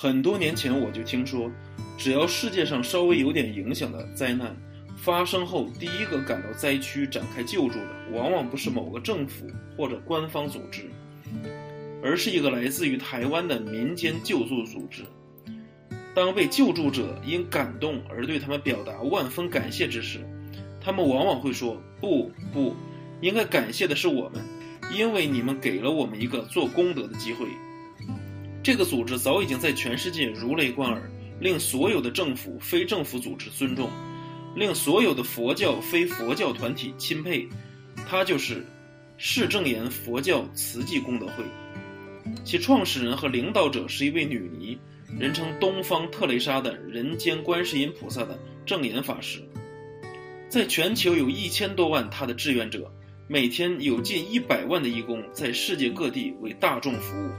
[0.00, 1.50] 很多年前我就听说，
[1.96, 4.56] 只要世界上稍微有点影响的灾难
[4.96, 10.88] 发生后，第一个赶到灾区展开救助的，往往不是某个政府或者官方组织，
[12.00, 15.02] 而是一个来自于台湾的民间救助组织。
[16.14, 20.20] 当被救助者因感动而对他们表达万分感谢之时，
[20.80, 22.72] 他们往往会说：“不不，
[23.20, 24.40] 应该感谢的是我们，
[24.96, 27.48] 因为你们给了我们一个做功德的机会。”
[28.68, 33.88] 这个组织早已经在全世界如雷贯耳，令所有的政府、非政府组织尊重，
[34.54, 37.48] 令所有的佛教、非佛教团体钦佩。
[38.06, 38.62] 它就是
[39.16, 41.44] 释正言佛教慈济功德会，
[42.44, 44.78] 其创始人和领导者是一位女尼，
[45.18, 49.42] 人称东方特蕾莎的人间观世音菩萨的正言法师。
[50.50, 52.92] 在全球有一千多万他的志愿者，
[53.28, 57.30] 每天有近一百万的义工在世界各地为大众服务。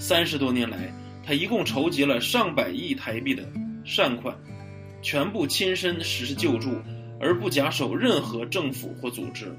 [0.00, 0.90] 三十多年来，
[1.22, 3.46] 他一共筹集了上百亿台币的
[3.84, 4.34] 善款，
[5.02, 6.70] 全部亲身实施救助，
[7.20, 9.54] 而不假手任何政府或组织。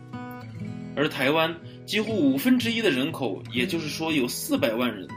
[0.95, 5.07] 而台湾几乎五分之一的人口，也就是说有四百万人，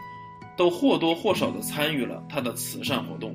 [0.59, 3.35] 都或多或少地参与了他的慈善活动。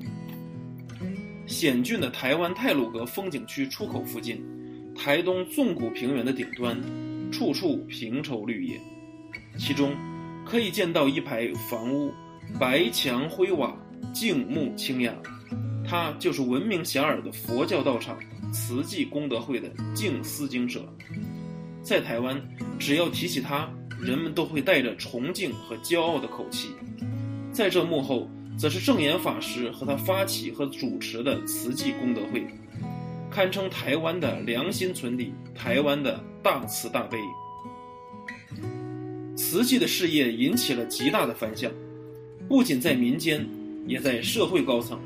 [1.48, 4.40] 险峻的台湾太鲁阁风景区出口附近，
[4.94, 6.80] 台东纵谷平原的顶端，
[7.32, 8.80] 处处平畴绿野，
[9.58, 9.92] 其中。
[10.50, 12.12] 可以见到一排房屋，
[12.58, 13.72] 白墙灰瓦，
[14.12, 15.14] 静穆清雅。
[15.88, 18.18] 它就是闻名遐迩的佛教道场——
[18.52, 20.84] 慈济功德会的静思精舍。
[21.84, 22.36] 在台湾，
[22.80, 23.70] 只要提起它，
[24.00, 26.70] 人们都会带着崇敬和骄傲的口气。
[27.52, 32.44] 在这幕后，则是正言法师和他发起和主持的慈济功德会，
[33.30, 37.18] 堪称台湾的良心存底，台湾的大慈大悲。
[39.50, 41.72] 慈济的事业引起了极大的反响，
[42.48, 43.44] 不仅在民间，
[43.84, 44.96] 也在社会高层。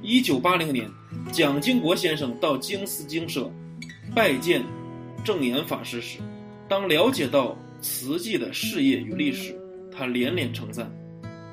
[0.00, 0.88] 一九八零年，
[1.30, 3.52] 蒋经国先生到经思精舍
[4.14, 4.64] 拜见
[5.22, 6.20] 正言法师时，
[6.70, 9.54] 当了解到慈济的事业与历史，
[9.94, 10.90] 他连连称赞：“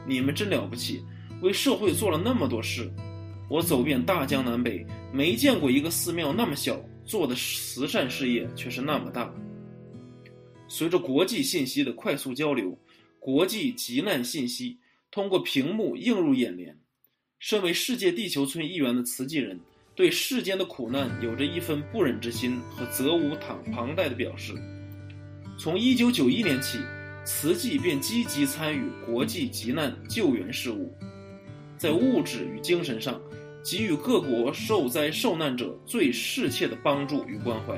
[0.08, 1.04] 你们真了不起，
[1.42, 2.90] 为社会做了那么多事。
[3.50, 9.30] 我走遍大江南北，没见过一个寺庙那么小，做的慈善事业却是那么大。”
[10.74, 12.80] 随着国际信息的快速交流，
[13.20, 14.78] 国际急难信息
[15.12, 16.80] 通过屏幕映入眼帘。
[17.40, 19.60] 身为世界地球村一员的慈济人，
[19.94, 24.54] 对世间的苦难有着一份不忍之心和责无旁旁贷的表示。
[25.58, 26.80] 从1991年起，
[27.26, 30.90] 慈济便积极参与国际急难救援事务，
[31.78, 33.22] 在物质与精神上
[33.62, 37.78] 给予各国受灾受难者最适切的帮助与关怀，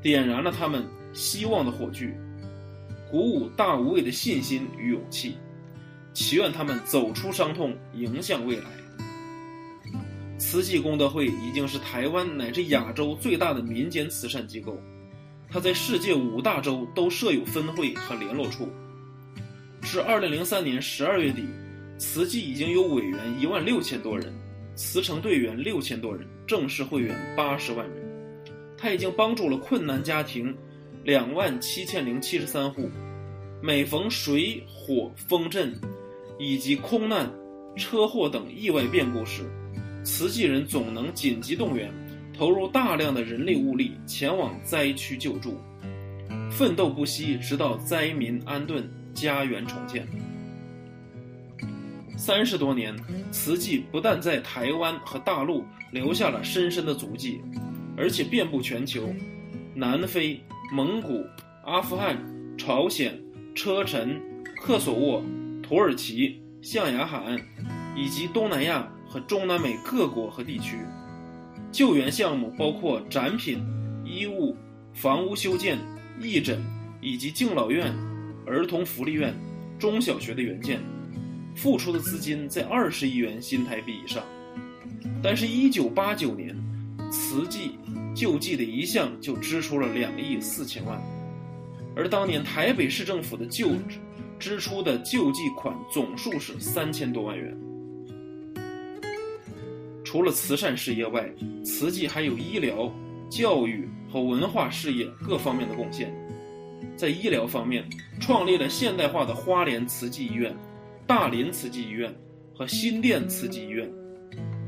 [0.00, 0.88] 点燃了他们。
[1.12, 2.14] 希望的火炬，
[3.10, 5.36] 鼓舞大无畏的信心与勇气，
[6.12, 8.64] 祈愿他们走出伤痛，迎向未来。
[10.38, 14.78] 慈济功德会已经是台湾乃至亚洲最大的民间慈善机构，
[15.48, 18.68] 它在世界五大洲都设有分会和联络处。
[19.82, 21.44] 至二零零三年十二月底，
[21.98, 24.32] 慈济已经有委员一万六千多人，
[24.74, 27.96] 慈诚队员六千多人，正式会员八十万人。
[28.78, 30.56] 他已经帮助了困难家庭。
[31.02, 32.90] 两万七千零七十三户，
[33.62, 35.74] 每逢水火风震，
[36.38, 37.30] 以及空难、
[37.74, 39.50] 车祸等意外变故时，
[40.04, 41.90] 慈济人总能紧急动员，
[42.36, 45.58] 投入大量的人力物力前往灾区救助，
[46.50, 50.06] 奋斗不息，直到灾民安顿、家园重建。
[52.14, 52.94] 三十多年，
[53.30, 57.40] 慈济不但在台湾和大陆留下了深深的足迹，
[57.96, 59.08] 而且遍布全球，
[59.74, 60.38] 南非。
[60.72, 61.26] 蒙古、
[61.64, 62.16] 阿富汗、
[62.56, 63.20] 朝鲜、
[63.56, 64.22] 车臣、
[64.62, 65.20] 克索沃、
[65.60, 67.40] 土耳其、象牙海岸，
[67.96, 70.76] 以及东南亚和中南美各国和地区，
[71.72, 73.58] 救援项目包括展品、
[74.04, 74.56] 衣物、
[74.94, 75.76] 房屋修建、
[76.20, 76.62] 义诊，
[77.00, 77.92] 以及敬老院、
[78.46, 79.34] 儿童福利院、
[79.76, 80.78] 中小学的援建，
[81.56, 84.22] 付出的资金在二十亿元新台币以上。
[85.20, 86.56] 但是，一九八九年，
[87.10, 87.72] 慈济。
[88.20, 91.00] 救济的一项就支出了两亿四千万，
[91.96, 93.98] 而当年台北市政府的救治
[94.38, 97.58] 支出的救济款总数是三千多万元。
[100.04, 101.32] 除了慈善事业外，
[101.64, 102.92] 慈济还有医疗、
[103.30, 106.14] 教育和文化事业各方面的贡献。
[106.96, 107.88] 在医疗方面，
[108.20, 110.54] 创立了现代化的花莲慈济医院、
[111.06, 112.14] 大林慈济医院
[112.54, 113.90] 和新店慈济医院，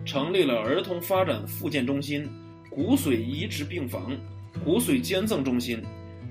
[0.07, 2.27] 成立了儿童发展复健中心。
[2.75, 4.19] 骨髓移植病房、
[4.65, 5.83] 骨髓捐赠中心，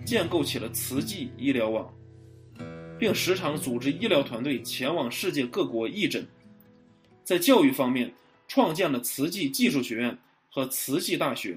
[0.03, 1.87] 建构起了慈济医疗网，
[2.97, 6.27] 并时常组织医疗团队前往世界各国义诊、
[7.23, 8.11] 在教育方面，
[8.47, 10.17] 创建了慈济技术学院
[10.49, 11.55] 和慈济大学，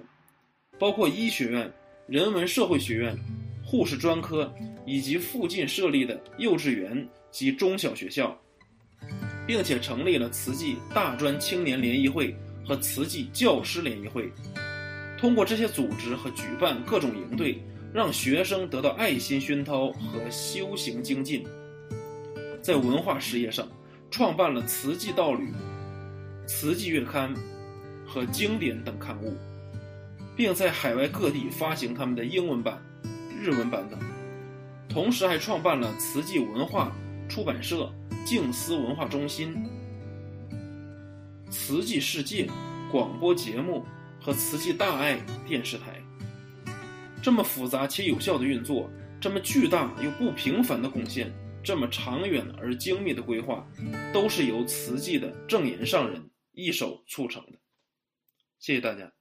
[0.78, 1.72] 包括医学院、
[2.06, 3.16] 人文社会学院、
[3.64, 4.52] 护士专科
[4.84, 8.38] 以及附近设立的幼稚园及中小学校，
[9.46, 12.36] 并且成立了慈济大专青年联谊会
[12.66, 14.30] 和慈济教师联谊会。
[15.18, 17.62] 通过这些组织和举办各种营队，
[17.92, 21.46] 让学生得到爱心熏陶和修行精进。
[22.60, 23.66] 在文化事业上，
[24.10, 25.44] 创办了《慈济道侣》
[26.46, 27.34] 《慈济月刊》
[28.06, 29.36] 和《经典》等刊物，
[30.36, 32.82] 并在海外各地发行他们的英文版、
[33.40, 33.98] 日文版等。
[34.88, 36.92] 同时，还创办了慈济文化
[37.28, 37.92] 出版社、
[38.24, 39.54] 静思文化中心、
[41.50, 42.48] 慈济世界
[42.90, 43.84] 广播节目
[44.24, 46.02] 和慈济大爱电视台。
[47.22, 48.90] 这么复杂且有效的运作，
[49.20, 51.30] 这么巨大又不平凡的贡献。
[51.62, 53.66] 这么长远而精密的规划，
[54.14, 57.58] 都是由慈济的正言上人一手促成的。
[58.58, 59.12] 谢谢大家。